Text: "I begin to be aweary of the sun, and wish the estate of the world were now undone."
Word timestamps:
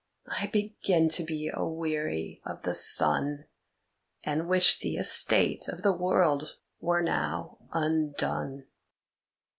"I 0.31 0.47
begin 0.47 1.09
to 1.09 1.23
be 1.23 1.47
aweary 1.47 2.41
of 2.43 2.63
the 2.63 2.73
sun, 2.73 3.45
and 4.23 4.49
wish 4.49 4.79
the 4.79 4.95
estate 4.97 5.67
of 5.67 5.83
the 5.83 5.93
world 5.93 6.57
were 6.79 7.03
now 7.03 7.59
undone." 7.71 8.65